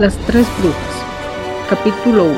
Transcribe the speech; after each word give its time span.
Las 0.00 0.16
tres 0.26 0.46
brujas. 0.58 1.04
Capítulo 1.68 2.24
1. 2.24 2.34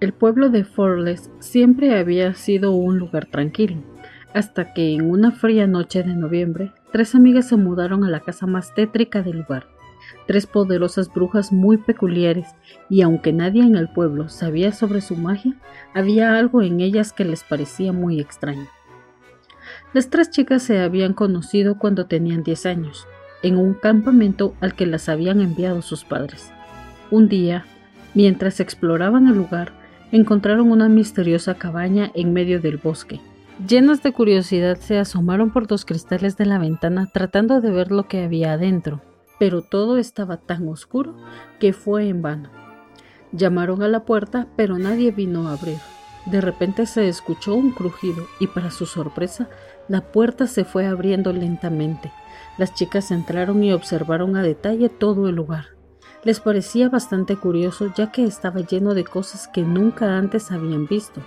El 0.00 0.12
pueblo 0.12 0.50
de 0.50 0.64
Forles 0.64 1.30
siempre 1.38 1.96
había 1.96 2.34
sido 2.34 2.72
un 2.72 2.98
lugar 2.98 3.26
tranquilo, 3.26 3.76
hasta 4.34 4.74
que 4.74 4.92
en 4.92 5.08
una 5.08 5.30
fría 5.30 5.68
noche 5.68 6.02
de 6.02 6.14
noviembre, 6.14 6.72
tres 6.92 7.14
amigas 7.14 7.48
se 7.48 7.56
mudaron 7.56 8.02
a 8.02 8.10
la 8.10 8.20
casa 8.20 8.46
más 8.46 8.74
tétrica 8.74 9.22
del 9.22 9.38
lugar. 9.38 9.68
Tres 10.26 10.46
poderosas 10.46 11.08
brujas 11.10 11.52
muy 11.52 11.76
peculiares, 11.76 12.48
y 12.88 13.02
aunque 13.02 13.32
nadie 13.32 13.62
en 13.62 13.76
el 13.76 13.88
pueblo 13.88 14.28
sabía 14.28 14.72
sobre 14.72 15.02
su 15.02 15.16
magia, 15.16 15.54
había 15.94 16.36
algo 16.36 16.62
en 16.62 16.80
ellas 16.80 17.12
que 17.12 17.24
les 17.24 17.44
parecía 17.44 17.92
muy 17.92 18.18
extraño. 18.20 18.66
Las 19.92 20.08
tres 20.08 20.30
chicas 20.30 20.62
se 20.62 20.78
habían 20.78 21.14
conocido 21.14 21.76
cuando 21.76 22.06
tenían 22.06 22.44
10 22.44 22.66
años, 22.66 23.08
en 23.42 23.56
un 23.56 23.74
campamento 23.74 24.54
al 24.60 24.74
que 24.74 24.86
las 24.86 25.08
habían 25.08 25.40
enviado 25.40 25.82
sus 25.82 26.04
padres. 26.04 26.52
Un 27.10 27.28
día, 27.28 27.64
mientras 28.14 28.60
exploraban 28.60 29.26
el 29.26 29.34
lugar, 29.34 29.72
encontraron 30.12 30.70
una 30.70 30.88
misteriosa 30.88 31.54
cabaña 31.54 32.12
en 32.14 32.32
medio 32.32 32.60
del 32.60 32.76
bosque. 32.76 33.20
Llenas 33.66 34.00
de 34.02 34.12
curiosidad 34.12 34.78
se 34.78 34.96
asomaron 34.96 35.50
por 35.50 35.68
los 35.68 35.84
cristales 35.84 36.36
de 36.36 36.46
la 36.46 36.58
ventana 36.58 37.10
tratando 37.12 37.60
de 37.60 37.72
ver 37.72 37.90
lo 37.90 38.06
que 38.06 38.22
había 38.22 38.52
adentro, 38.52 39.02
pero 39.40 39.60
todo 39.60 39.98
estaba 39.98 40.36
tan 40.36 40.68
oscuro 40.68 41.16
que 41.58 41.72
fue 41.72 42.08
en 42.08 42.22
vano. 42.22 42.48
Llamaron 43.32 43.82
a 43.82 43.88
la 43.88 44.04
puerta, 44.04 44.46
pero 44.56 44.78
nadie 44.78 45.10
vino 45.10 45.48
a 45.48 45.54
abrir. 45.54 45.78
De 46.26 46.40
repente 46.40 46.86
se 46.86 47.08
escuchó 47.08 47.54
un 47.54 47.70
crujido 47.70 48.26
y 48.38 48.46
para 48.46 48.70
su 48.70 48.86
sorpresa 48.86 49.48
la 49.88 50.12
puerta 50.12 50.46
se 50.46 50.64
fue 50.64 50.86
abriendo 50.86 51.32
lentamente. 51.32 52.12
Las 52.58 52.74
chicas 52.74 53.10
entraron 53.10 53.64
y 53.64 53.72
observaron 53.72 54.36
a 54.36 54.42
detalle 54.42 54.88
todo 54.88 55.28
el 55.28 55.34
lugar. 55.34 55.66
Les 56.22 56.38
parecía 56.38 56.90
bastante 56.90 57.36
curioso 57.36 57.92
ya 57.96 58.12
que 58.12 58.24
estaba 58.24 58.60
lleno 58.60 58.92
de 58.92 59.04
cosas 59.04 59.48
que 59.48 59.62
nunca 59.62 60.18
antes 60.18 60.52
habían 60.52 60.86
visto. 60.86 61.22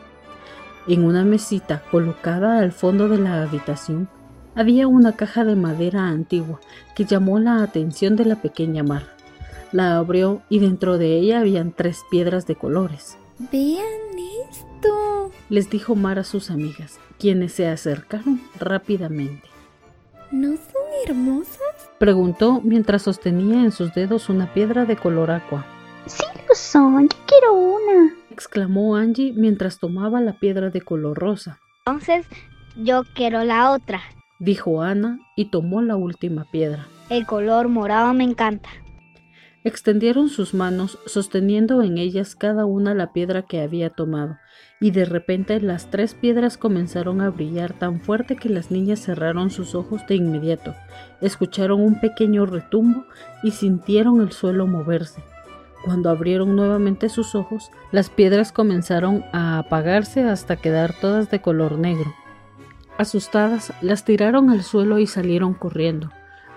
En 0.88 1.04
una 1.04 1.24
mesita 1.24 1.82
colocada 1.90 2.60
al 2.60 2.72
fondo 2.72 3.10
de 3.10 3.18
la 3.18 3.42
habitación 3.42 4.10
había 4.56 4.88
una 4.88 5.14
caja 5.14 5.44
de 5.44 5.56
madera 5.56 6.08
antigua 6.08 6.60
que 6.96 7.06
llamó 7.06 7.40
la 7.40 7.64
atención 7.64 8.16
de 8.16 8.26
la 8.26 8.36
pequeña 8.36 8.84
Mar. 8.84 9.04
La 9.72 9.98
abrió 9.98 10.44
y 10.50 10.60
dentro 10.60 11.00
de 11.00 11.18
ella 11.18 11.40
habían 11.40 11.72
tres 11.72 12.04
piedras 12.12 12.46
de 12.46 12.56
colores. 12.56 13.18
Vean 13.52 13.84
esto, 14.50 15.32
les 15.50 15.70
dijo 15.70 15.96
Mar 15.96 16.20
a 16.20 16.24
sus 16.24 16.50
amigas 16.50 17.00
quienes 17.20 17.54
se 17.54 17.68
acercaron 17.68 18.42
rápidamente. 18.60 19.50
¿No 20.32 20.50
son 20.50 20.84
hermosas? 21.08 21.90
Preguntó 22.00 22.62
mientras 22.64 23.04
sostenía 23.04 23.62
en 23.64 23.72
sus 23.72 23.94
dedos 23.94 24.30
una 24.30 24.54
piedra 24.54 24.86
de 24.86 24.96
color 24.96 25.32
agua. 25.32 25.66
Sí 26.06 26.24
lo 26.48 26.56
son, 26.56 27.10
yo 27.10 27.18
quiero 27.26 27.54
una. 27.54 28.14
exclamó 28.30 28.96
Angie 28.96 29.34
mientras 29.34 29.80
tomaba 29.80 30.22
la 30.22 30.34
piedra 30.34 30.70
de 30.70 30.82
color 30.82 31.18
rosa. 31.18 31.60
Entonces 31.86 32.26
yo 32.76 33.04
quiero 33.14 33.44
la 33.44 33.72
otra, 33.72 34.02
dijo 34.40 34.82
Ana 34.82 35.20
y 35.36 35.46
tomó 35.46 35.82
la 35.82 35.96
última 35.96 36.46
piedra. 36.52 36.88
El 37.10 37.26
color 37.26 37.68
morado 37.68 38.14
me 38.14 38.24
encanta. 38.24 38.70
Extendieron 39.66 40.28
sus 40.28 40.54
manos 40.54 41.00
sosteniendo 41.06 41.84
en 41.84 41.98
ellas 41.98 42.36
cada 42.36 42.66
una 42.66 42.94
la 42.94 43.14
piedra 43.14 43.44
que 43.44 43.62
había 43.62 43.90
tomado, 43.90 44.38
y 44.82 44.92
de 44.92 45.06
repente 45.06 45.62
las 45.62 45.90
tres 45.90 46.16
piedras 46.16 46.58
comenzaron 46.58 47.22
a 47.22 47.30
brillar 47.30 47.72
tan 47.72 48.02
fuerte 48.02 48.36
que 48.36 48.50
las 48.50 48.72
niñas 48.72 49.00
cerraron 49.00 49.52
sus 49.52 49.74
ojos 49.74 50.06
de 50.08 50.16
inmediato, 50.16 50.76
escucharon 51.22 51.80
un 51.80 52.02
pequeño 52.02 52.46
retumbo 52.46 53.06
y 53.42 53.52
sintieron 53.52 54.20
el 54.20 54.34
suelo 54.34 54.68
moverse. 54.68 55.24
Cuando 55.86 56.10
abrieron 56.10 56.58
nuevamente 56.58 57.08
sus 57.08 57.34
ojos, 57.34 57.72
las 57.94 58.10
piedras 58.10 58.52
comenzaron 58.52 59.24
a 59.32 59.60
apagarse 59.60 60.24
hasta 60.24 60.58
quedar 60.58 60.94
todas 61.00 61.32
de 61.32 61.42
color 61.42 61.78
negro. 61.78 62.14
Asustadas, 62.98 63.74
las 63.82 64.04
tiraron 64.04 64.50
al 64.50 64.64
suelo 64.64 65.00
y 65.00 65.08
salieron 65.08 65.54
corriendo, 65.54 66.12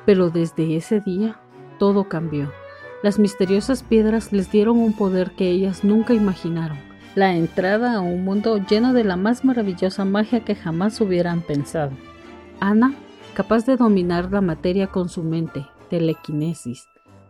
pero 0.04 0.30
desde 0.30 0.76
ese 0.76 0.98
día 0.98 1.38
todo 1.78 2.08
cambió. 2.08 2.52
Las 3.02 3.18
misteriosas 3.18 3.82
piedras 3.82 4.32
les 4.32 4.50
dieron 4.50 4.78
un 4.78 4.92
poder 4.92 5.32
que 5.32 5.50
ellas 5.50 5.84
nunca 5.84 6.14
imaginaron, 6.14 6.78
la 7.14 7.34
entrada 7.34 7.94
a 7.94 8.00
un 8.00 8.24
mundo 8.24 8.58
lleno 8.58 8.92
de 8.92 9.04
la 9.04 9.16
más 9.16 9.44
maravillosa 9.44 10.04
magia 10.04 10.44
que 10.44 10.54
jamás 10.54 11.00
hubieran 11.00 11.40
pensado. 11.42 11.92
Ana, 12.60 12.94
capaz 13.34 13.66
de 13.66 13.76
dominar 13.76 14.32
la 14.32 14.40
materia 14.40 14.86
con 14.86 15.08
su 15.08 15.22
mente, 15.22 15.66
telequinesis. 15.90 16.88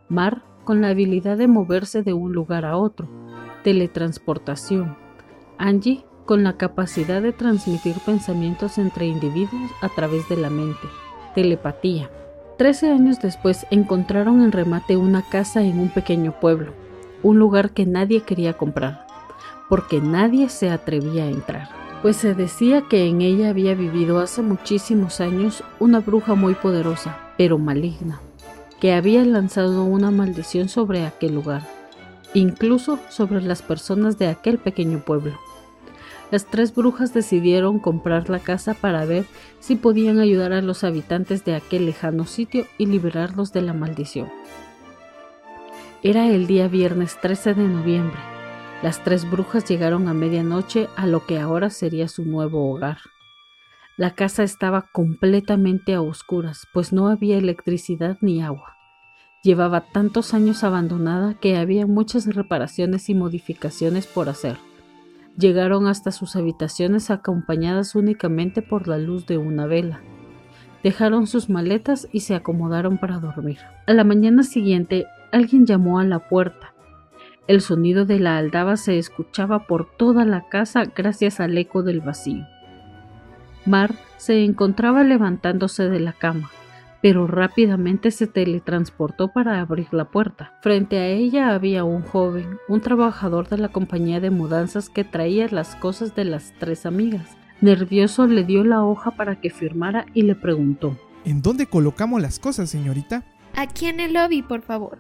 Mar, 0.09 0.43
con 0.65 0.81
la 0.81 0.89
habilidad 0.89 1.37
de 1.37 1.49
moverse 1.49 2.03
de 2.03 2.13
un 2.13 2.33
lugar 2.33 2.65
a 2.65 2.77
otro, 2.77 3.09
teletransportación. 3.63 4.97
Angie, 5.59 6.05
con 6.27 6.43
la 6.43 6.57
capacidad 6.57 7.23
de 7.23 7.33
transmitir 7.33 7.95
pensamientos 8.05 8.79
entre 8.79 9.07
individuos 9.07 9.71
a 9.81 9.89
través 9.89 10.29
de 10.29 10.37
la 10.37 10.51
mente, 10.51 10.89
telepatía. 11.35 12.11
Trece 12.57 12.91
años 12.91 13.21
después 13.21 13.67
encontraron 13.71 14.41
en 14.41 14.51
remate 14.51 14.97
una 14.97 15.21
casa 15.21 15.63
en 15.63 15.79
un 15.79 15.91
pequeño 15.91 16.33
pueblo, 16.41 16.73
un 17.23 17.39
lugar 17.39 17.71
que 17.71 17.85
nadie 17.85 18.23
quería 18.23 18.55
comprar, 18.55 19.07
porque 19.69 20.01
nadie 20.01 20.49
se 20.49 20.71
atrevía 20.71 21.25
a 21.25 21.29
entrar, 21.29 21.69
pues 22.01 22.17
se 22.17 22.35
decía 22.35 22.83
que 22.89 23.07
en 23.09 23.21
ella 23.21 23.51
había 23.51 23.75
vivido 23.75 24.21
hace 24.21 24.41
muchísimos 24.41 25.21
años 25.21 25.63
una 25.81 26.01
bruja 26.01 26.35
muy 26.35 26.55
poderosa, 26.55 27.19
pero 27.37 27.59
maligna, 27.59 28.21
que 28.81 28.95
había 28.95 29.23
lanzado 29.27 29.85
una 29.85 30.11
maldición 30.11 30.71
sobre 30.71 31.05
aquel 31.05 31.35
lugar, 31.35 31.63
incluso 32.33 32.99
sobre 33.11 33.43
las 33.43 33.61
personas 33.61 34.17
de 34.17 34.29
aquel 34.29 34.57
pequeño 34.57 35.01
pueblo. 35.01 35.35
Las 36.31 36.47
tres 36.47 36.75
brujas 36.75 37.15
decidieron 37.15 37.79
comprar 37.79 38.29
la 38.29 38.41
casa 38.41 38.75
para 38.75 39.05
ver 39.05 39.25
si 39.61 39.77
podían 39.77 40.19
ayudar 40.19 40.53
a 40.53 40.61
los 40.61 40.83
habitantes 40.83 41.45
de 41.45 41.55
aquel 41.55 41.87
lejano 41.87 42.27
sitio 42.27 42.67
y 42.79 42.87
liberarlos 42.87 43.53
de 43.53 43.63
la 43.63 43.73
maldición. 43.73 44.29
Era 46.03 46.29
el 46.29 46.47
día 46.47 46.67
viernes 46.67 47.17
13 47.21 47.55
de 47.55 47.69
noviembre. 47.69 48.19
Las 48.83 49.03
tres 49.05 49.29
brujas 49.31 49.65
llegaron 49.69 50.09
a 50.09 50.15
medianoche 50.15 50.89
a 50.97 51.07
lo 51.07 51.25
que 51.27 51.39
ahora 51.39 51.71
sería 51.71 52.09
su 52.09 52.25
nuevo 52.25 52.73
hogar. 52.73 52.99
La 53.97 54.15
casa 54.15 54.43
estaba 54.43 54.87
completamente 54.93 55.95
a 55.95 56.03
oscuras, 56.03 56.67
pues 56.75 56.93
no 56.93 57.09
había 57.09 57.39
electricidad 57.39 58.19
ni 58.21 58.43
agua. 58.43 58.77
Llevaba 59.43 59.87
tantos 59.93 60.35
años 60.35 60.65
abandonada 60.65 61.35
que 61.35 61.57
había 61.57 61.87
muchas 61.87 62.27
reparaciones 62.35 63.09
y 63.09 63.15
modificaciones 63.15 64.07
por 64.07 64.29
hacer 64.29 64.59
llegaron 65.39 65.87
hasta 65.87 66.13
sus 66.13 66.37
habitaciones 66.37 67.11
acompañadas 67.11 67.95
únicamente 67.95 68.63
por 68.63 68.89
la 68.89 68.99
luz 68.99 69.27
de 69.27 69.39
una 69.39 69.67
vela. 69.67 70.01
Dejaron 70.83 71.27
sus 71.27 71.49
maletas 71.49 72.09
y 72.13 72.21
se 72.21 72.35
acomodaron 72.35 72.99
para 72.99 73.19
dormir. 73.19 73.59
A 73.87 73.93
la 73.93 74.05
mañana 74.05 74.43
siguiente, 74.43 75.07
alguien 75.33 75.67
llamó 75.67 75.99
a 75.99 76.05
la 76.05 76.29
puerta. 76.29 76.75
El 77.49 77.61
sonido 77.61 78.05
de 78.05 78.19
la 78.19 78.37
aldaba 78.39 78.77
se 78.77 78.99
escuchaba 78.99 79.67
por 79.67 79.89
toda 79.97 80.25
la 80.25 80.49
casa 80.49 80.85
gracias 80.85 81.41
al 81.41 81.57
eco 81.57 81.83
del 81.83 82.01
vacío. 82.01 82.47
Mar 83.65 83.95
se 84.17 84.45
encontraba 84.45 85.03
levantándose 85.03 85.89
de 85.89 86.01
la 86.01 86.13
cama 86.13 86.51
pero 87.07 87.29
rápidamente 87.29 88.11
se 88.11 88.27
teletransportó 88.27 89.29
para 89.29 89.61
abrir 89.61 89.87
la 89.93 90.07
puerta. 90.07 90.55
Frente 90.61 90.99
a 90.99 91.07
ella 91.07 91.55
había 91.55 91.85
un 91.85 92.03
joven, 92.03 92.59
un 92.67 92.81
trabajador 92.81 93.49
de 93.49 93.59
la 93.59 93.69
compañía 93.69 94.19
de 94.19 94.31
mudanzas 94.31 94.89
que 94.89 95.05
traía 95.05 95.47
las 95.53 95.77
cosas 95.77 96.17
de 96.17 96.25
las 96.25 96.53
tres 96.59 96.85
amigas. 96.85 97.37
Nervioso 97.61 98.27
le 98.27 98.43
dio 98.43 98.65
la 98.65 98.83
hoja 98.85 99.13
para 99.13 99.41
que 99.41 99.51
firmara 99.51 100.07
y 100.15 100.23
le 100.23 100.35
preguntó 100.35 100.99
¿En 101.25 101.43
dónde 101.43 101.67
colocamos 101.67 102.21
las 102.21 102.41
cosas, 102.41 102.71
señorita? 102.71 103.23
Aquí 103.55 103.87
en 103.87 104.01
el 104.01 104.15
lobby, 104.15 104.43
por 104.43 104.63
favor. 104.63 104.99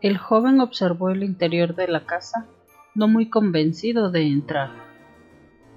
El 0.00 0.16
joven 0.16 0.58
observó 0.58 1.10
el 1.10 1.22
interior 1.22 1.74
de 1.74 1.86
la 1.86 2.06
casa, 2.06 2.46
no 2.94 3.08
muy 3.08 3.28
convencido 3.28 4.10
de 4.10 4.22
entrar. 4.22 4.70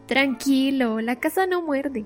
Tranquilo, 0.08 1.02
la 1.02 1.18
casa 1.18 1.48
no 1.48 1.62
muerde. 1.62 2.06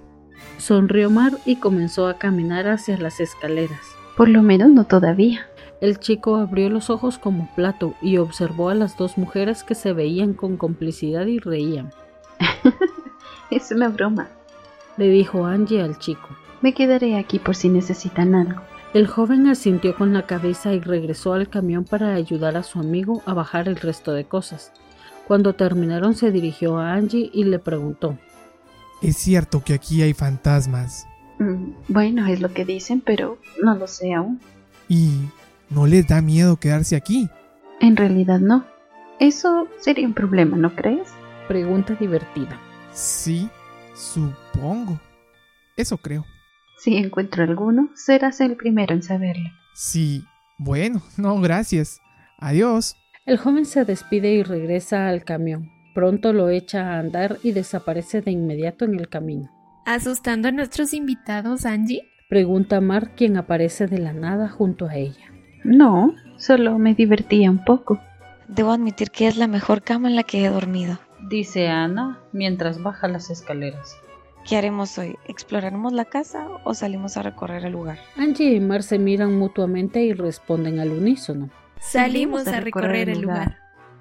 Sonrió 0.57 1.09
Mar 1.09 1.33
y 1.45 1.57
comenzó 1.57 2.07
a 2.07 2.18
caminar 2.18 2.68
hacia 2.68 2.97
las 2.97 3.19
escaleras. 3.19 3.80
Por 4.18 4.30
lo 4.30 4.41
menos 4.41 4.69
no 4.69 4.86
todavía. 4.86 5.47
El 5.81 6.00
chico 6.00 6.36
abrió 6.36 6.69
los 6.69 6.89
ojos 6.89 7.18
como 7.18 7.50
plato 7.56 7.94
y 8.01 8.18
observó 8.18 8.69
a 8.69 8.75
las 8.75 8.97
dos 8.97 9.18
mujeres 9.18 9.63
que 9.63 9.75
se 9.75 9.94
veían 9.94 10.33
con 10.33 10.57
complicidad 10.57 11.25
y 11.25 11.39
reían. 11.39 11.94
es 13.50 13.71
una 13.71 13.88
broma, 13.88 14.27
le 14.97 15.07
dijo 15.07 15.45
Angie 15.45 15.81
al 15.81 15.97
chico. 15.97 16.27
Me 16.62 16.74
quedaré 16.74 17.18
aquí 17.18 17.39
por 17.39 17.56
si 17.56 17.69
necesitan 17.69 18.35
algo. 18.35 18.62
El 18.94 19.07
joven 19.07 19.47
asintió 19.47 19.95
con 19.95 20.13
la 20.13 20.24
cabeza 20.24 20.74
y 20.74 20.81
regresó 20.81 21.33
al 21.33 21.47
camión 21.47 21.85
para 21.85 22.13
ayudar 22.15 22.57
a 22.57 22.63
su 22.63 22.80
amigo 22.80 23.21
a 23.25 23.33
bajar 23.33 23.69
el 23.69 23.77
resto 23.77 24.12
de 24.12 24.25
cosas. 24.25 24.74
Cuando 25.27 25.53
terminaron 25.53 26.15
se 26.15 26.31
dirigió 26.31 26.77
a 26.77 26.94
Angie 26.94 27.30
y 27.31 27.45
le 27.45 27.59
preguntó 27.59 28.18
es 29.01 29.18
cierto 29.18 29.63
que 29.63 29.74
aquí 29.74 30.01
hay 30.01 30.13
fantasmas. 30.13 31.07
Mm, 31.40 31.72
Bueno, 31.88 32.28
es 32.28 32.42
lo 32.42 32.54
que 32.54 32.66
dicen, 32.66 33.01
pero 33.01 33.40
no 33.63 33.75
lo 33.75 33.88
sé 33.88 34.13
aún. 34.13 34.40
¿Y 34.88 35.12
no 35.69 35.86
les 35.88 36.07
da 36.07 36.22
miedo 36.22 36.57
quedarse 36.57 36.96
aquí? 36.96 37.30
En 37.80 37.96
realidad 37.96 38.40
no. 38.40 38.66
Eso 39.19 39.68
sería 39.80 40.07
un 40.07 40.13
problema, 40.13 40.57
¿no 40.57 40.75
crees? 40.75 41.10
Pregunta 41.48 41.94
divertida. 41.96 42.60
Sí, 42.94 43.50
supongo. 43.96 45.00
Eso 45.78 45.98
creo. 45.98 46.25
Si 46.78 46.95
encuentro 46.95 47.44
alguno, 47.44 47.90
serás 47.95 48.40
el 48.42 48.56
primero 48.56 48.94
en 48.94 49.04
saberlo. 49.04 49.50
Sí, 49.74 50.24
bueno, 50.57 51.02
no, 51.18 51.40
gracias. 51.40 52.00
Adiós. 52.38 52.95
El 53.25 53.38
joven 53.38 53.66
se 53.66 53.86
despide 53.86 54.31
y 54.34 54.44
regresa 54.44 55.07
al 55.10 55.24
camión. 55.24 55.69
Pronto 56.00 56.31
lo 56.31 56.48
echa 56.48 56.94
a 56.94 57.00
andar 57.00 57.40
y 57.44 57.51
desaparece 57.51 58.22
de 58.22 58.31
inmediato 58.31 58.86
en 58.86 58.98
el 58.98 59.10
camino. 59.10 59.51
¿Asustando 59.86 60.48
a 60.48 60.51
nuestros 60.54 60.94
invitados, 60.94 61.66
Angie? 61.66 62.04
Pregunta 62.30 62.80
Mar, 62.80 63.16
quien 63.18 63.36
aparece 63.36 63.86
de 63.86 63.98
la 63.98 64.13
nada 64.13 64.48
junto 64.48 64.86
a 64.86 64.96
ella. 64.96 65.34
No, 65.66 66.16
solo 66.38 66.80
me 66.80 66.96
divertía 66.96 67.51
un 67.51 67.66
poco. 67.66 68.00
Debo 68.48 68.72
admitir 68.72 69.12
que 69.12 69.28
es 69.28 69.36
la 69.36 69.48
mejor 69.48 69.81
cama 69.81 70.07
en 70.07 70.16
la 70.16 70.24
que 70.24 70.46
he 70.46 70.48
dormido. 70.48 70.98
dice 71.30 71.68
Ana 71.68 72.22
mientras 72.31 72.81
baja 72.81 73.10
las 73.10 73.30
escaleras. 73.30 73.98
¿Qué 74.48 74.56
haremos 74.56 74.98
hoy? 74.98 75.18
¿Exploraremos 75.28 75.92
la 75.92 76.06
casa 76.06 76.48
o 76.63 76.75
salimos 76.75 77.18
a 77.18 77.24
recorrer 77.24 77.66
el 77.66 77.74
lugar? 77.74 77.98
Angie 78.16 78.56
y 78.56 78.62
Mar 78.62 78.84
se 78.84 79.00
miran 79.00 79.38
mutuamente 79.38 80.02
y 80.02 80.13
responden 80.13 80.80
al 80.80 80.92
unísono. 80.92 81.50
Salimos 81.78 82.48
a 82.48 82.62
recorrer 82.62 83.10
el 83.10 83.19
lugar. 83.19 83.57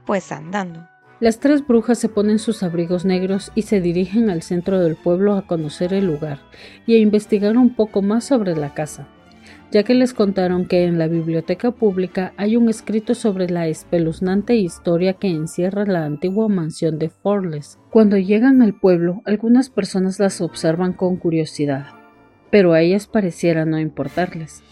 Pues 0.06 0.30
andando. 0.30 0.86
Las 1.20 1.40
tres 1.40 1.66
brujas 1.66 1.98
se 1.98 2.08
ponen 2.08 2.38
sus 2.38 2.62
abrigos 2.62 3.04
negros 3.04 3.50
y 3.56 3.62
se 3.62 3.80
dirigen 3.80 4.30
al 4.30 4.42
centro 4.42 4.78
del 4.78 4.94
pueblo 4.94 5.34
a 5.34 5.48
conocer 5.48 5.92
el 5.92 6.06
lugar 6.06 6.38
y 6.86 6.94
a 6.94 6.98
investigar 6.98 7.56
un 7.56 7.74
poco 7.74 8.02
más 8.02 8.22
sobre 8.22 8.54
la 8.54 8.72
casa, 8.72 9.08
ya 9.72 9.82
que 9.82 9.94
les 9.94 10.14
contaron 10.14 10.66
que 10.66 10.84
en 10.84 10.96
la 10.96 11.08
biblioteca 11.08 11.72
pública 11.72 12.34
hay 12.36 12.56
un 12.56 12.68
escrito 12.68 13.16
sobre 13.16 13.50
la 13.50 13.66
espeluznante 13.66 14.54
historia 14.54 15.14
que 15.14 15.26
encierra 15.26 15.86
la 15.86 16.04
antigua 16.04 16.46
mansión 16.48 17.00
de 17.00 17.08
Forles. 17.08 17.80
Cuando 17.90 18.16
llegan 18.16 18.62
al 18.62 18.74
pueblo, 18.74 19.20
algunas 19.24 19.70
personas 19.70 20.20
las 20.20 20.40
observan 20.40 20.92
con 20.92 21.16
curiosidad, 21.16 21.86
pero 22.52 22.74
a 22.74 22.80
ellas 22.80 23.08
pareciera 23.08 23.64
no 23.64 23.80
importarles. 23.80 24.62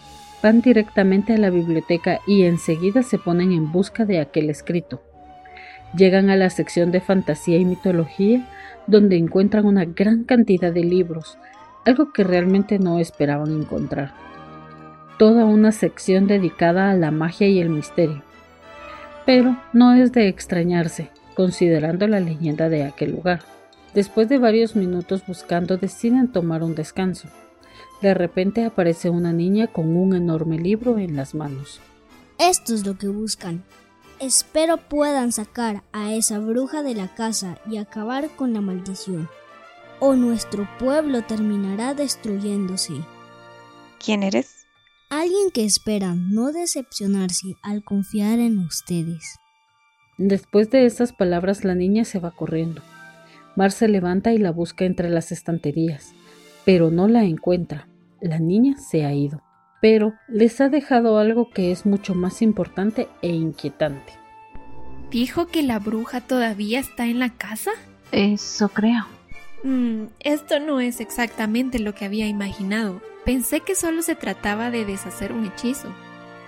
Van 0.41 0.61
directamente 0.61 1.33
a 1.33 1.37
la 1.37 1.49
biblioteca 1.49 2.21
y 2.25 2.43
enseguida 2.43 3.03
se 3.03 3.17
ponen 3.17 3.51
en 3.51 3.69
busca 3.73 4.05
de 4.05 4.21
aquel 4.21 4.49
escrito. 4.49 5.01
Llegan 5.95 6.29
a 6.29 6.35
la 6.35 6.49
sección 6.49 6.91
de 6.91 7.01
fantasía 7.01 7.57
y 7.57 7.65
mitología, 7.65 8.47
donde 8.87 9.17
encuentran 9.17 9.65
una 9.65 9.85
gran 9.85 10.23
cantidad 10.23 10.71
de 10.71 10.83
libros, 10.83 11.37
algo 11.85 12.11
que 12.11 12.23
realmente 12.23 12.79
no 12.79 12.99
esperaban 12.99 13.51
encontrar. 13.51 14.13
Toda 15.17 15.45
una 15.45 15.71
sección 15.71 16.27
dedicada 16.27 16.91
a 16.91 16.95
la 16.95 17.11
magia 17.11 17.47
y 17.47 17.59
el 17.59 17.69
misterio. 17.69 18.21
Pero 19.25 19.57
no 19.73 19.93
es 19.93 20.11
de 20.11 20.27
extrañarse, 20.27 21.09
considerando 21.35 22.07
la 22.07 22.19
leyenda 22.19 22.69
de 22.69 22.83
aquel 22.83 23.11
lugar. 23.11 23.41
Después 23.93 24.29
de 24.29 24.37
varios 24.37 24.75
minutos 24.75 25.23
buscando, 25.25 25.77
deciden 25.77 26.31
tomar 26.31 26.63
un 26.63 26.75
descanso. 26.75 27.29
De 28.01 28.13
repente 28.13 28.63
aparece 28.63 29.09
una 29.09 29.33
niña 29.33 29.67
con 29.67 29.95
un 29.95 30.15
enorme 30.15 30.59
libro 30.59 30.99
en 30.99 31.15
las 31.15 31.33
manos. 31.33 31.79
Esto 32.37 32.75
es 32.75 32.85
lo 32.85 32.97
que 32.97 33.07
buscan. 33.07 33.63
Espero 34.19 34.77
puedan 34.77 35.31
sacar 35.31 35.83
a 35.93 36.11
esa 36.13 36.39
bruja 36.39 36.81
de 36.81 36.95
la 36.95 37.13
casa 37.13 37.59
y 37.69 37.77
acabar 37.77 38.29
con 38.35 38.51
la 38.51 38.61
maldición. 38.61 39.29
O 39.99 40.15
nuestro 40.15 40.67
pueblo 40.79 41.21
terminará 41.21 41.93
destruyéndose. 41.93 42.93
¿Quién 44.03 44.23
eres? 44.23 44.65
Alguien 45.11 45.51
que 45.53 45.65
espera 45.65 46.15
no 46.15 46.51
decepcionarse 46.51 47.55
al 47.61 47.83
confiar 47.83 48.39
en 48.39 48.57
ustedes. 48.57 49.37
Después 50.17 50.71
de 50.71 50.87
estas 50.87 51.13
palabras 51.13 51.63
la 51.63 51.75
niña 51.75 52.03
se 52.03 52.19
va 52.19 52.31
corriendo. 52.31 52.81
Mar 53.55 53.71
se 53.71 53.87
levanta 53.87 54.33
y 54.33 54.39
la 54.39 54.51
busca 54.51 54.85
entre 54.85 55.09
las 55.09 55.31
estanterías, 55.31 56.13
pero 56.65 56.89
no 56.89 57.07
la 57.07 57.23
encuentra. 57.23 57.87
La 58.19 58.39
niña 58.39 58.77
se 58.77 59.05
ha 59.05 59.13
ido, 59.13 59.43
pero 59.81 60.13
les 60.27 60.59
ha 60.61 60.69
dejado 60.69 61.17
algo 61.17 61.49
que 61.49 61.71
es 61.71 61.85
mucho 61.85 62.15
más 62.15 62.41
importante 62.41 63.07
e 63.21 63.29
inquietante. 63.29 64.13
¿Dijo 65.11 65.47
que 65.47 65.63
la 65.63 65.79
bruja 65.79 66.21
todavía 66.21 66.79
está 66.79 67.05
en 67.05 67.19
la 67.19 67.29
casa? 67.29 67.71
Eso 68.11 68.69
creo. 68.69 69.05
Mm, 69.63 70.05
esto 70.19 70.59
no 70.59 70.79
es 70.79 70.99
exactamente 70.99 71.79
lo 71.79 71.93
que 71.95 72.05
había 72.05 72.27
imaginado. 72.27 73.01
Pensé 73.25 73.61
que 73.61 73.75
solo 73.75 74.01
se 74.01 74.15
trataba 74.15 74.71
de 74.71 74.85
deshacer 74.85 75.31
un 75.33 75.45
hechizo, 75.45 75.93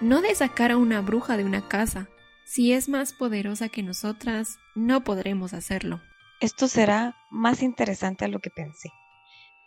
no 0.02 0.22
de 0.22 0.34
sacar 0.36 0.72
a 0.72 0.78
una 0.78 1.02
bruja 1.02 1.38
de 1.38 1.44
una 1.44 1.68
casa. 1.68 2.08
Si 2.46 2.74
es 2.74 2.90
más 2.90 3.14
poderosa 3.14 3.70
que 3.70 3.84
nosotras, 3.84 4.58
no 4.76 5.04
podremos 5.04 5.54
hacerlo. 5.54 6.02
Esto 6.40 6.68
será 6.68 7.16
más 7.30 7.62
interesante 7.62 8.26
a 8.26 8.30
lo 8.30 8.40
que 8.40 8.50
pensé. 8.50 8.90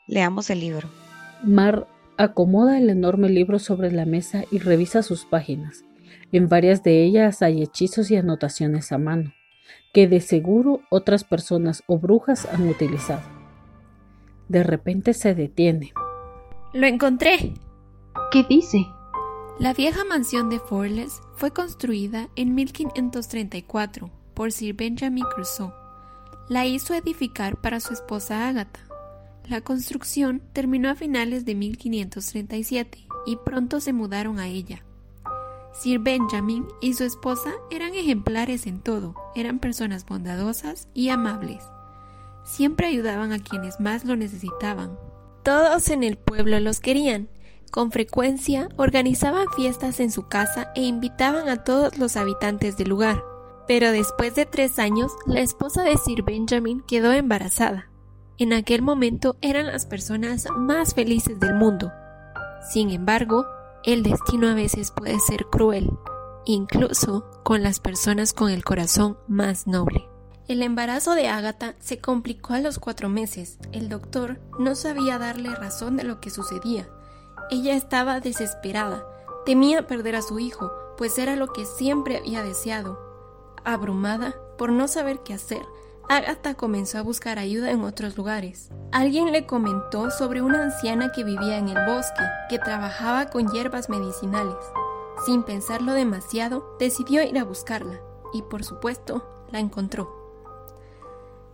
Leamos 0.07 0.51
el 0.51 0.61
libro. 0.61 0.89
Mar 1.43 1.87
acomoda 2.23 2.79
el 2.79 2.89
enorme 2.89 3.29
libro 3.29 3.59
sobre 3.59 3.91
la 3.91 4.07
mesa 4.07 4.45
y 4.51 4.59
revisa 4.59 5.03
sus 5.03 5.25
páginas. 5.25 5.85
En 6.31 6.49
varias 6.49 6.83
de 6.83 7.03
ellas 7.03 7.43
hay 7.43 7.63
hechizos 7.63 8.11
y 8.11 8.17
anotaciones 8.17 8.93
a 8.93 8.99
mano, 8.99 9.35
que 9.93 10.07
de 10.07 10.21
seguro 10.21 10.81
otras 10.89 11.25
personas 11.25 11.83
o 11.87 11.99
brujas 11.99 12.47
han 12.53 12.69
utilizado. 12.69 13.23
De 14.49 14.63
repente 14.63 15.15
se 15.15 15.35
detiene. 15.35 15.93
¡Lo 16.73 16.87
encontré! 16.87 17.55
¿Qué 18.31 18.45
dice? 18.49 18.87
La 19.59 19.75
vieja 19.75 20.05
mansión 20.05 20.49
de 20.49 20.59
Forles 20.59 21.21
fue 21.35 21.51
construida 21.51 22.29
en 22.37 22.55
1534 22.55 24.11
por 24.35 24.53
Sir 24.53 24.75
Benjamin 24.75 25.25
Crusoe. 25.25 25.73
La 26.49 26.67
hizo 26.67 26.95
edificar 26.95 27.61
para 27.61 27.81
su 27.81 27.93
esposa 27.93 28.49
Agatha. 28.49 28.81
La 29.49 29.61
construcción 29.61 30.43
terminó 30.53 30.89
a 30.89 30.95
finales 30.95 31.45
de 31.45 31.55
1537 31.55 33.07
y 33.27 33.37
pronto 33.37 33.81
se 33.81 33.93
mudaron 33.93 34.39
a 34.39 34.47
ella. 34.47 34.85
Sir 35.73 35.99
Benjamin 35.99 36.67
y 36.81 36.95
su 36.95 37.05
esposa 37.05 37.51
eran 37.71 37.95
ejemplares 37.95 38.67
en 38.67 38.81
todo, 38.81 39.15
eran 39.35 39.59
personas 39.59 40.05
bondadosas 40.05 40.89
y 40.95 41.09
amables. 41.09 41.65
Siempre 42.45 42.89
ayudaban 42.89 43.33
a 43.33 43.39
quienes 43.39 43.81
más 43.81 44.05
lo 44.05 44.17
necesitaban. 44.17 44.99
Todos 45.43 45.89
en 45.89 46.03
el 46.03 46.19
pueblo 46.19 46.61
los 46.61 46.81
querían. 46.81 47.29
Con 47.71 47.91
frecuencia 47.91 48.69
organizaban 48.77 49.47
fiestas 49.57 49.99
en 50.01 50.11
su 50.11 50.29
casa 50.29 50.73
e 50.75 50.83
invitaban 50.83 51.49
a 51.49 51.65
todos 51.65 51.99
los 51.99 52.17
habitantes 52.17 52.77
del 52.77 52.91
lugar. 52.91 53.25
Pero 53.67 53.93
después 53.93 54.35
de 54.35 54.45
tres 54.45 54.79
años, 54.79 55.13
la 55.27 55.41
esposa 55.41 55.83
de 55.83 55.97
Sir 55.97 56.23
Benjamin 56.23 56.83
quedó 56.87 57.13
embarazada. 57.13 57.92
En 58.39 58.53
aquel 58.53 58.83
momento 58.83 59.37
eran 59.41 59.67
las 59.67 59.87
personas 59.87 60.47
más 60.57 60.95
felices 60.95 61.39
del 61.39 61.55
mundo. 61.55 61.93
Sin 62.73 62.91
embargo, 62.91 63.47
el 63.85 64.03
destino 64.03 64.49
a 64.49 64.55
veces 64.55 64.91
puede 64.91 65.19
ser 65.21 65.47
cruel, 65.47 65.91
incluso 66.45 67.29
con 67.43 67.63
las 67.63 67.81
personas 67.81 68.33
con 68.33 68.51
el 68.51 68.65
corazón 68.65 69.19
más 69.29 69.67
noble. 69.67 70.09
El 70.49 70.63
embarazo 70.63 71.15
de 71.15 71.29
Agatha 71.29 71.75
se 71.79 72.01
complicó 72.01 72.55
a 72.55 72.61
los 72.61 72.79
cuatro 72.79 73.09
meses. 73.09 73.59
El 73.73 73.89
doctor 73.89 74.41
no 74.59 74.75
sabía 74.75 75.19
darle 75.19 75.55
razón 75.55 75.97
de 75.97 76.05
lo 76.05 76.21
que 76.21 76.31
sucedía. 76.31 76.89
Ella 77.51 77.75
estaba 77.75 78.21
desesperada, 78.21 79.07
temía 79.45 79.87
perder 79.87 80.17
a 80.17 80.23
su 80.23 80.39
hijo, 80.39 80.73
pues 80.97 81.19
era 81.19 81.37
lo 81.37 81.53
que 81.53 81.65
siempre 81.65 82.19
había 82.19 82.43
deseado. 82.43 82.99
Abrumada 83.65 84.35
por 84.59 84.73
no 84.73 84.89
saber 84.89 85.21
qué 85.21 85.35
hacer, 85.35 85.63
Agatha 86.15 86.53
comenzó 86.53 86.99
a 86.99 87.03
buscar 87.03 87.39
ayuda 87.39 87.71
en 87.71 87.85
otros 87.85 88.19
lugares. 88.19 88.69
Alguien 88.93 89.33
le 89.33 89.47
comentó 89.47 90.11
sobre 90.11 90.43
una 90.43 90.63
anciana 90.63 91.11
que 91.11 91.25
vivía 91.25 91.57
en 91.57 91.71
el 91.71 91.87
bosque, 91.87 92.23
que 92.51 92.59
trabajaba 92.59 93.31
con 93.31 93.49
hierbas 93.49 93.89
medicinales. 93.89 94.59
Sin 95.25 95.43
pensarlo 95.43 95.95
demasiado, 95.95 96.77
decidió 96.79 97.23
ir 97.23 97.39
a 97.39 97.45
buscarla, 97.45 97.99
y 98.35 98.43
por 98.43 98.63
supuesto, 98.63 99.47
la 99.51 99.59
encontró. 99.59 100.15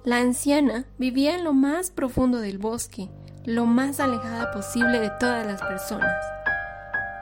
La 0.02 0.16
anciana 0.16 0.86
vivía 0.98 1.36
en 1.36 1.44
lo 1.44 1.52
más 1.52 1.92
profundo 1.92 2.40
del 2.40 2.58
bosque, 2.58 3.12
lo 3.44 3.64
más 3.64 4.00
alejada 4.00 4.50
posible 4.50 4.98
de 4.98 5.12
todas 5.20 5.46
las 5.46 5.62
personas. 5.62 6.16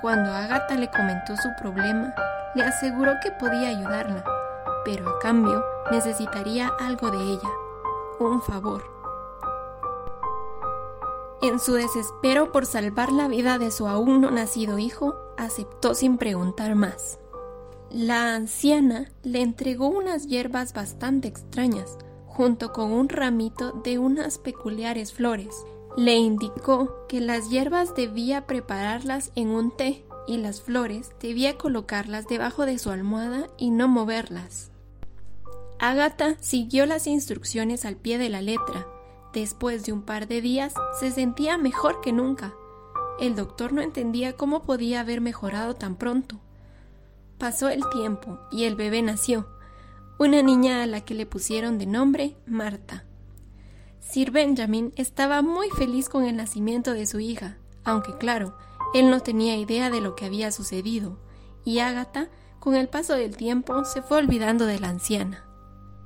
Cuando 0.01 0.33
Agatha 0.33 0.75
le 0.77 0.91
comentó 0.91 1.37
su 1.37 1.51
problema, 1.61 2.15
le 2.55 2.63
aseguró 2.63 3.13
que 3.23 3.31
podía 3.33 3.69
ayudarla, 3.69 4.25
pero 4.87 5.11
a 5.11 5.19
cambio 5.19 5.65
necesitaría 5.91 6.69
algo 6.69 7.11
de 7.11 7.19
ella, 7.19 7.51
un 8.21 8.41
favor. 8.41 8.85
En 11.43 11.59
su 11.59 11.75
desespero 11.75 12.53
por 12.53 12.67
salvar 12.67 13.11
la 13.11 13.27
vida 13.27 13.59
de 13.59 13.73
su 13.73 13.89
aún 13.89 14.21
no 14.21 14.31
nacido 14.31 14.79
hijo, 14.79 15.17
aceptó 15.37 15.95
sin 15.95 16.19
preguntar 16.19 16.77
más. 16.77 17.19
La 17.91 18.37
anciana 18.37 19.11
le 19.25 19.43
entregó 19.43 19.89
unas 19.89 20.29
hierbas 20.29 20.73
bastante 20.73 21.27
extrañas, 21.27 21.99
junto 22.27 22.73
con 22.73 22.93
un 22.93 23.09
ramito 23.09 23.73
de 23.73 23.99
unas 23.99 24.39
peculiares 24.39 25.13
flores. 25.13 25.65
Le 25.97 26.15
indicó 26.15 27.07
que 27.09 27.21
las 27.21 27.51
hierbas 27.51 27.97
debía 27.97 28.47
prepararlas 28.47 29.33
en 29.35 29.49
un 29.49 29.77
té 29.77 30.05
y 30.29 30.37
las 30.37 30.61
flores 30.61 31.11
debía 31.21 31.59
colocarlas 31.59 32.29
debajo 32.29 32.67
de 32.67 32.79
su 32.79 32.91
almohada 32.91 33.49
y 33.57 33.71
no 33.71 33.89
moverlas. 33.89 34.71
Agatha 35.79 36.37
siguió 36.41 36.87
las 36.87 37.07
instrucciones 37.07 37.85
al 37.85 37.97
pie 37.97 38.19
de 38.19 38.31
la 38.31 38.41
letra. 38.41 38.87
Después 39.33 39.85
de 39.85 39.93
un 39.93 40.03
par 40.03 40.27
de 40.27 40.41
días 40.41 40.75
se 40.99 41.11
sentía 41.11 41.59
mejor 41.59 42.01
que 42.01 42.13
nunca. 42.13 42.55
El 43.21 43.35
doctor 43.35 43.73
no 43.73 43.83
entendía 43.83 44.35
cómo 44.35 44.63
podía 44.63 45.01
haber 45.01 45.21
mejorado 45.21 45.75
tan 45.75 45.97
pronto. 45.97 46.41
Pasó 47.39 47.69
el 47.69 47.83
tiempo 47.91 48.39
y 48.51 48.65
el 48.65 48.77
bebé 48.77 49.03
nació, 49.03 49.49
una 50.19 50.41
niña 50.41 50.83
a 50.83 50.87
la 50.87 51.03
que 51.03 51.15
le 51.15 51.27
pusieron 51.27 51.77
de 51.77 51.85
nombre 51.85 52.37
Marta. 52.47 53.05
Sir 54.01 54.31
Benjamin 54.31 54.93
estaba 54.97 55.43
muy 55.43 55.69
feliz 55.71 56.09
con 56.09 56.25
el 56.25 56.37
nacimiento 56.37 56.95
de 56.95 57.07
su 57.07 57.21
hija, 57.21 57.59
aunque 57.85 58.17
claro, 58.17 58.57
él 58.95 59.11
no 59.11 59.21
tenía 59.21 59.57
idea 59.57 59.91
de 59.91 60.01
lo 60.01 60.15
que 60.15 60.25
había 60.25 60.53
sucedido, 60.53 61.19
y 61.65 61.81
Ágata, 61.81 62.31
con 62.61 62.77
el 62.77 62.89
paso 62.89 63.15
del 63.15 63.37
tiempo, 63.37 63.85
se 63.85 64.01
fue 64.01 64.19
olvidando 64.19 64.65
de 64.65 64.79
la 64.79 64.89
anciana. 64.89 65.46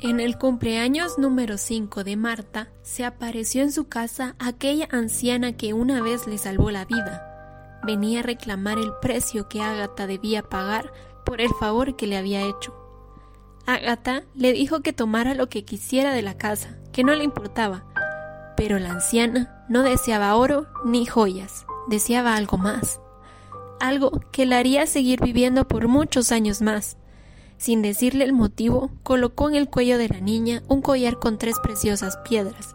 En 0.03 0.19
el 0.19 0.39
cumpleaños 0.39 1.19
número 1.19 1.59
5 1.59 2.05
de 2.05 2.17
Marta, 2.17 2.71
se 2.81 3.05
apareció 3.05 3.61
en 3.61 3.71
su 3.71 3.87
casa 3.87 4.35
aquella 4.39 4.89
anciana 4.91 5.59
que 5.59 5.75
una 5.75 6.01
vez 6.01 6.27
le 6.27 6.39
salvó 6.39 6.71
la 6.71 6.87
vida. 6.87 7.79
Venía 7.85 8.21
a 8.21 8.23
reclamar 8.23 8.79
el 8.79 8.95
precio 9.03 9.47
que 9.51 9.61
Ágata 9.61 10.07
debía 10.07 10.43
pagar 10.43 10.91
por 11.27 11.43
el 11.43 11.51
favor 11.51 11.97
que 11.97 12.07
le 12.07 12.17
había 12.17 12.41
hecho. 12.41 12.75
Ágata 13.67 14.23
le 14.35 14.55
dijo 14.55 14.81
que 14.81 14.95
tomara 14.95 15.35
lo 15.35 15.51
que 15.51 15.67
quisiera 15.67 16.15
de 16.15 16.23
la 16.23 16.39
casa, 16.39 16.79
que 16.93 17.05
no 17.05 17.15
le 17.15 17.23
importaba, 17.23 17.85
pero 18.57 18.79
la 18.79 18.93
anciana 18.93 19.67
no 19.69 19.83
deseaba 19.83 20.35
oro 20.35 20.67
ni 20.83 21.05
joyas, 21.05 21.67
deseaba 21.89 22.37
algo 22.37 22.57
más, 22.57 23.03
algo 23.81 24.13
que 24.33 24.47
la 24.47 24.61
haría 24.61 24.87
seguir 24.87 25.21
viviendo 25.21 25.69
por 25.69 25.89
muchos 25.89 26.33
años 26.33 26.63
más. 26.63 26.97
Sin 27.61 27.83
decirle 27.83 28.25
el 28.25 28.33
motivo, 28.33 28.91
colocó 29.03 29.51
en 29.51 29.55
el 29.55 29.69
cuello 29.69 29.99
de 29.99 30.09
la 30.09 30.19
niña 30.19 30.63
un 30.67 30.81
collar 30.81 31.19
con 31.19 31.37
tres 31.37 31.59
preciosas 31.63 32.17
piedras 32.27 32.75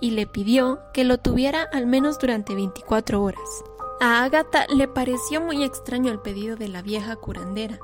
y 0.00 0.10
le 0.10 0.26
pidió 0.26 0.80
que 0.92 1.04
lo 1.04 1.18
tuviera 1.18 1.62
al 1.72 1.86
menos 1.86 2.18
durante 2.18 2.56
24 2.56 3.22
horas. 3.22 3.64
A 4.00 4.24
Ágata 4.24 4.66
le 4.66 4.88
pareció 4.88 5.40
muy 5.40 5.62
extraño 5.62 6.10
el 6.10 6.18
pedido 6.18 6.56
de 6.56 6.66
la 6.66 6.82
vieja 6.82 7.14
curandera, 7.14 7.78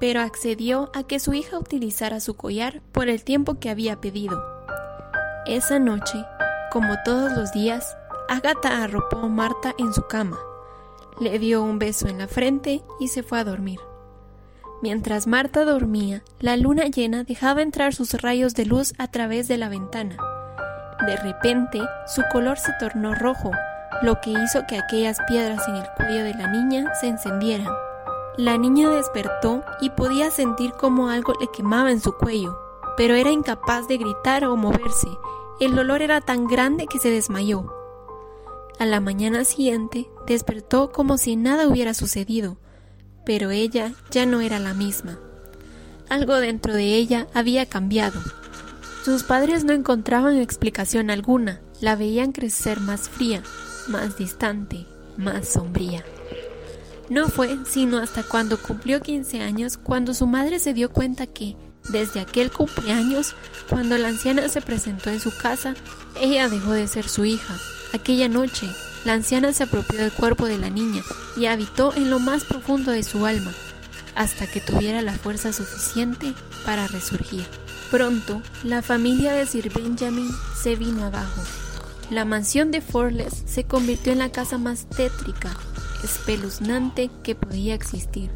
pero 0.00 0.22
accedió 0.22 0.90
a 0.92 1.04
que 1.04 1.20
su 1.20 1.34
hija 1.34 1.56
utilizara 1.56 2.18
su 2.18 2.34
collar 2.34 2.82
por 2.90 3.08
el 3.08 3.22
tiempo 3.22 3.60
que 3.60 3.70
había 3.70 4.00
pedido. 4.00 4.42
Esa 5.46 5.78
noche, 5.78 6.18
como 6.72 6.96
todos 7.04 7.30
los 7.30 7.52
días, 7.52 7.96
Agatha 8.28 8.82
arropó 8.82 9.18
a 9.18 9.28
Marta 9.28 9.72
en 9.78 9.94
su 9.94 10.02
cama, 10.08 10.40
le 11.20 11.38
dio 11.38 11.62
un 11.62 11.78
beso 11.78 12.08
en 12.08 12.18
la 12.18 12.26
frente 12.26 12.82
y 12.98 13.06
se 13.06 13.22
fue 13.22 13.38
a 13.38 13.44
dormir. 13.44 13.78
Mientras 14.82 15.26
Marta 15.26 15.64
dormía, 15.64 16.22
la 16.38 16.56
luna 16.56 16.84
llena 16.86 17.24
dejaba 17.24 17.60
entrar 17.60 17.94
sus 17.94 18.14
rayos 18.14 18.54
de 18.54 18.64
luz 18.64 18.94
a 18.96 19.08
través 19.08 19.46
de 19.46 19.58
la 19.58 19.68
ventana. 19.68 20.16
De 21.06 21.16
repente, 21.16 21.80
su 22.06 22.22
color 22.32 22.58
se 22.58 22.72
tornó 22.80 23.14
rojo, 23.14 23.50
lo 24.02 24.20
que 24.20 24.30
hizo 24.30 24.66
que 24.66 24.78
aquellas 24.78 25.18
piedras 25.28 25.66
en 25.68 25.76
el 25.76 25.86
cuello 25.96 26.24
de 26.24 26.34
la 26.34 26.50
niña 26.50 26.94
se 26.94 27.08
encendieran. 27.08 27.68
La 28.38 28.56
niña 28.56 28.88
despertó 28.88 29.62
y 29.82 29.90
podía 29.90 30.30
sentir 30.30 30.72
como 30.72 31.10
algo 31.10 31.34
le 31.38 31.48
quemaba 31.48 31.90
en 31.90 32.00
su 32.00 32.12
cuello, 32.12 32.58
pero 32.96 33.14
era 33.14 33.30
incapaz 33.30 33.86
de 33.86 33.98
gritar 33.98 34.44
o 34.44 34.56
moverse, 34.56 35.08
el 35.60 35.74
dolor 35.76 36.00
era 36.00 36.22
tan 36.22 36.46
grande 36.46 36.86
que 36.86 36.98
se 36.98 37.10
desmayó. 37.10 37.66
A 38.78 38.86
la 38.86 39.00
mañana 39.00 39.44
siguiente 39.44 40.10
despertó 40.26 40.90
como 40.90 41.18
si 41.18 41.36
nada 41.36 41.68
hubiera 41.68 41.92
sucedido, 41.92 42.56
pero 43.24 43.50
ella 43.50 43.92
ya 44.10 44.26
no 44.26 44.40
era 44.40 44.58
la 44.58 44.74
misma. 44.74 45.18
Algo 46.08 46.36
dentro 46.36 46.74
de 46.74 46.96
ella 46.96 47.26
había 47.34 47.66
cambiado. 47.66 48.20
Sus 49.04 49.22
padres 49.22 49.64
no 49.64 49.72
encontraban 49.72 50.38
explicación 50.38 51.10
alguna, 51.10 51.60
la 51.80 51.96
veían 51.96 52.32
crecer 52.32 52.80
más 52.80 53.08
fría, 53.08 53.42
más 53.88 54.16
distante, 54.18 54.86
más 55.16 55.48
sombría. 55.48 56.04
No 57.08 57.28
fue 57.28 57.58
sino 57.68 57.98
hasta 57.98 58.22
cuando 58.22 58.60
cumplió 58.60 59.00
15 59.00 59.40
años 59.40 59.76
cuando 59.78 60.14
su 60.14 60.26
madre 60.26 60.58
se 60.58 60.74
dio 60.74 60.90
cuenta 60.90 61.26
que, 61.26 61.56
desde 61.88 62.20
aquel 62.20 62.52
cumpleaños, 62.52 63.34
cuando 63.68 63.98
la 63.98 64.08
anciana 64.08 64.48
se 64.48 64.60
presentó 64.60 65.10
en 65.10 65.20
su 65.20 65.36
casa, 65.36 65.74
ella 66.20 66.48
dejó 66.48 66.72
de 66.72 66.86
ser 66.86 67.08
su 67.08 67.24
hija. 67.24 67.56
Aquella 67.92 68.28
noche, 68.28 68.68
la 69.04 69.14
anciana 69.14 69.52
se 69.52 69.64
apropió 69.64 69.98
del 69.98 70.12
cuerpo 70.12 70.46
de 70.46 70.58
la 70.58 70.70
niña 70.70 71.02
y 71.36 71.46
habitó 71.46 71.94
en 71.94 72.10
lo 72.10 72.18
más 72.18 72.44
profundo 72.44 72.90
de 72.90 73.02
su 73.02 73.24
alma, 73.26 73.52
hasta 74.14 74.46
que 74.46 74.60
tuviera 74.60 75.02
la 75.02 75.14
fuerza 75.14 75.52
suficiente 75.52 76.34
para 76.64 76.86
resurgir. 76.86 77.46
Pronto, 77.90 78.42
la 78.62 78.82
familia 78.82 79.32
de 79.32 79.46
Sir 79.46 79.72
Benjamin 79.72 80.30
se 80.60 80.76
vino 80.76 81.04
abajo. 81.04 81.42
La 82.10 82.24
mansión 82.24 82.70
de 82.70 82.80
Forles 82.80 83.42
se 83.46 83.64
convirtió 83.64 84.12
en 84.12 84.18
la 84.18 84.30
casa 84.30 84.58
más 84.58 84.86
tétrica, 84.88 85.56
espeluznante 86.04 87.10
que 87.22 87.34
podía 87.34 87.74
existir. 87.74 88.30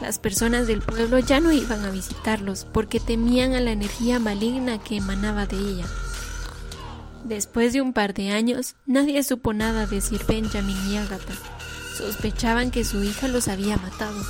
Las 0.00 0.18
personas 0.18 0.66
del 0.66 0.80
pueblo 0.80 1.18
ya 1.18 1.40
no 1.40 1.52
iban 1.52 1.84
a 1.84 1.90
visitarlos 1.90 2.66
porque 2.72 3.00
temían 3.00 3.54
a 3.54 3.60
la 3.60 3.72
energía 3.72 4.18
maligna 4.18 4.82
que 4.82 4.96
emanaba 4.96 5.46
de 5.46 5.56
ella. 5.56 5.86
Después 7.24 7.72
de 7.72 7.80
un 7.80 7.94
par 7.94 8.12
de 8.12 8.30
años, 8.30 8.76
nadie 8.84 9.22
supo 9.22 9.54
nada 9.54 9.86
de 9.86 10.02
Sir 10.02 10.20
Benjamin 10.28 10.76
y 10.90 10.98
Agatha. 10.98 11.32
Sospechaban 11.96 12.70
que 12.70 12.84
su 12.84 13.02
hija 13.02 13.28
los 13.28 13.48
había 13.48 13.78
matado, 13.78 14.20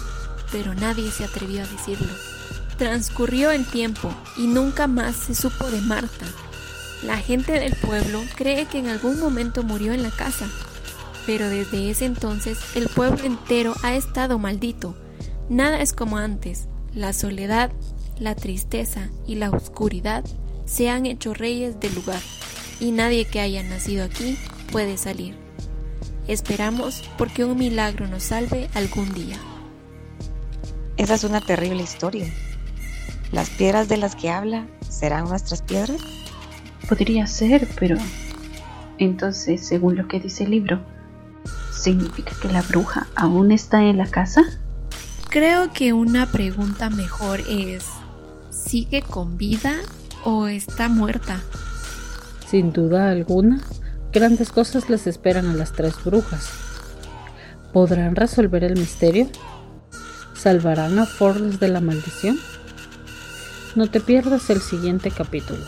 pero 0.52 0.74
nadie 0.74 1.10
se 1.10 1.24
atrevió 1.24 1.64
a 1.64 1.66
decirlo. 1.66 2.12
Transcurrió 2.78 3.50
el 3.50 3.66
tiempo 3.66 4.14
y 4.36 4.46
nunca 4.46 4.86
más 4.86 5.16
se 5.16 5.34
supo 5.34 5.72
de 5.72 5.80
Marta. 5.80 6.26
La 7.02 7.16
gente 7.18 7.52
del 7.58 7.74
pueblo 7.74 8.22
cree 8.36 8.66
que 8.66 8.78
en 8.78 8.86
algún 8.86 9.18
momento 9.18 9.64
murió 9.64 9.92
en 9.92 10.04
la 10.04 10.10
casa, 10.10 10.46
pero 11.26 11.48
desde 11.48 11.90
ese 11.90 12.04
entonces 12.04 12.58
el 12.76 12.88
pueblo 12.88 13.24
entero 13.24 13.74
ha 13.82 13.94
estado 13.94 14.38
maldito 14.38 14.96
Nada 15.48 15.80
es 15.80 15.92
como 15.92 16.16
antes. 16.16 16.68
La 16.94 17.12
soledad, 17.12 17.72
la 18.18 18.34
tristeza 18.34 19.10
y 19.26 19.34
la 19.34 19.50
oscuridad 19.50 20.24
se 20.64 20.88
han 20.88 21.06
hecho 21.06 21.34
reyes 21.34 21.80
del 21.80 21.94
lugar 21.94 22.20
y 22.80 22.92
nadie 22.92 23.24
que 23.24 23.40
haya 23.40 23.62
nacido 23.62 24.04
aquí 24.04 24.36
puede 24.72 24.96
salir. 24.96 25.36
Esperamos 26.26 27.02
porque 27.18 27.44
un 27.44 27.58
milagro 27.58 28.06
nos 28.06 28.24
salve 28.24 28.68
algún 28.74 29.12
día. 29.12 29.38
Esa 30.96 31.14
es 31.14 31.24
una 31.24 31.40
terrible 31.40 31.82
historia. 31.82 32.32
¿Las 33.32 33.50
piedras 33.50 33.88
de 33.88 33.96
las 33.96 34.16
que 34.16 34.30
habla 34.30 34.66
serán 34.88 35.28
nuestras 35.28 35.62
piedras? 35.62 36.00
Podría 36.88 37.26
ser, 37.26 37.68
pero 37.78 37.96
entonces, 38.98 39.66
según 39.66 39.96
lo 39.96 40.06
que 40.06 40.20
dice 40.20 40.44
el 40.44 40.50
libro, 40.50 40.80
¿significa 41.72 42.32
que 42.40 42.48
la 42.48 42.62
bruja 42.62 43.08
aún 43.16 43.52
está 43.52 43.82
en 43.82 43.98
la 43.98 44.06
casa? 44.06 44.42
Creo 45.30 45.72
que 45.72 45.92
una 45.92 46.30
pregunta 46.30 46.90
mejor 46.90 47.40
es, 47.40 47.84
¿sigue 48.50 49.02
con 49.02 49.36
vida 49.36 49.74
o 50.24 50.46
está 50.46 50.88
muerta? 50.88 51.40
Sin 52.46 52.72
duda 52.72 53.10
alguna, 53.10 53.60
grandes 54.12 54.50
cosas 54.50 54.88
les 54.90 55.06
esperan 55.06 55.46
a 55.46 55.54
las 55.54 55.72
tres 55.72 55.94
brujas. 56.04 56.50
¿Podrán 57.72 58.14
resolver 58.14 58.62
el 58.64 58.78
misterio? 58.78 59.28
¿Salvarán 60.34 60.98
a 60.98 61.06
Forles 61.06 61.58
de 61.58 61.68
la 61.68 61.80
maldición? 61.80 62.38
No 63.74 63.90
te 63.90 64.00
pierdas 64.00 64.50
el 64.50 64.60
siguiente 64.60 65.10
capítulo. 65.10 65.64